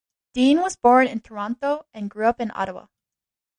[0.33, 2.87] Dean was born in Toronto and grew up in Ottawa.